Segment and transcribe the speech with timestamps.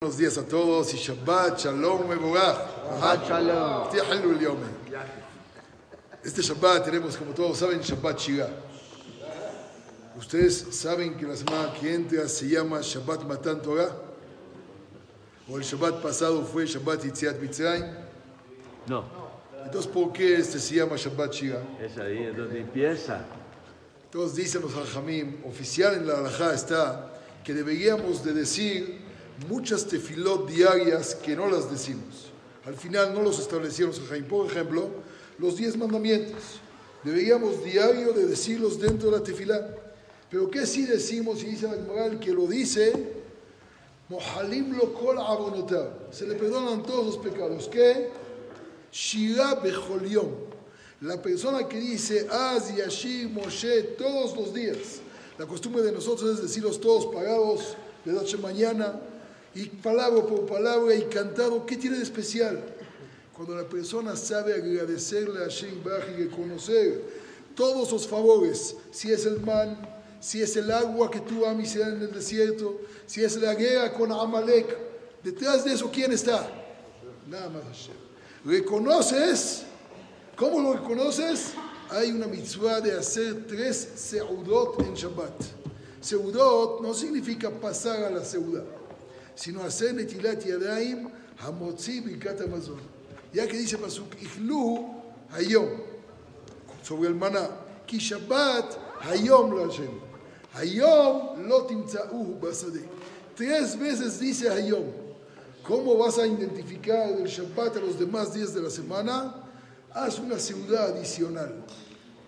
[0.00, 2.08] Buenos días a todos y Shabbat, Shalom.
[2.08, 4.58] Shabbat Shalom.
[6.22, 8.48] Este Shabbat tenemos, como todos saben, Shabbat Shigah.
[10.16, 13.90] Ustedes saben que la semana que entra se llama Shabbat Matan Torah.
[15.48, 17.86] O el Shabbat pasado fue Shabbat Yitziat Mitzrayim.
[18.86, 19.04] No,
[19.64, 21.62] Entonces, ¿por qué este se llama Shabbat Shigah?
[21.82, 23.24] es ahí es donde empieza.
[24.12, 29.07] Todos dicen los hajamim, oficial en la halajá está que deberíamos de decir
[29.46, 32.30] muchas tefilot diarias que no las decimos.
[32.66, 33.94] Al final no los establecieron.
[34.28, 34.88] Por ejemplo,
[35.38, 36.60] los diez mandamientos.
[37.04, 39.74] Deberíamos diario de decirlos dentro de la tefilá.
[40.30, 41.42] Pero ¿qué sí decimos?
[41.42, 42.92] Y dice el que lo dice,
[44.08, 45.18] mohalim lo kol.
[46.10, 47.68] Se le perdonan todos los pecados.
[47.68, 48.10] ¿Qué?
[48.92, 50.48] Shira bechol yom.
[51.00, 55.00] La persona que dice Az, Yashir, Moshe todos los días.
[55.38, 59.00] La costumbre de nosotros es decirlos todos pagados de noche mañana
[59.58, 61.66] y palabra por palabra y cantado.
[61.66, 62.62] ¿Qué tiene de especial?
[63.34, 67.02] Cuando la persona sabe agradecerle a Hashem y reconocer
[67.54, 69.76] todos los favores, si es el man,
[70.20, 74.12] si es el agua que tú amas en el desierto, si es la guerra con
[74.12, 74.76] Amalek,
[75.24, 76.48] detrás de eso, ¿quién está?
[77.28, 77.94] Nada más Hashem.
[78.44, 79.64] Reconoces
[80.36, 81.52] ¿Cómo lo reconoces?
[81.90, 85.34] Hay una mitzvah de hacer tres seudot en Shabbat.
[86.00, 88.62] Seudot no significa pasar a la seuda,
[89.38, 92.80] sino hacer netilat yadayim hamotzi birkat amazon.
[93.32, 94.88] Ya que dice pasuk ichlu
[95.30, 95.68] hayom
[96.82, 97.48] sobre el maná.
[97.86, 100.00] Ki Shabbat hayom lo Hashem.
[100.54, 102.84] Hayom lo timtzauhu basadeh.
[103.36, 104.92] Tres veces dice hayom.
[105.62, 109.44] ¿Cómo vas a identificar el Shabbat a los demás días de la semana?
[109.92, 111.64] haz una ciudad adicional.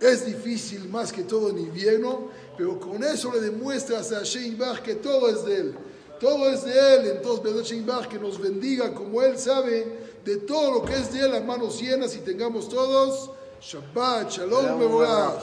[0.00, 4.22] Es difícil más que todo en invierno, pero con eso le demuestras a
[4.58, 5.74] Bach que todo es de él.
[6.22, 7.16] Todo es de él.
[7.16, 11.34] Entonces, Bach que nos bendiga como él sabe de todo lo que es de él
[11.34, 15.42] a manos llenas y tengamos todos Shabbat, Shalom, Mevorach.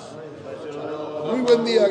[1.32, 1.88] Muy buen día.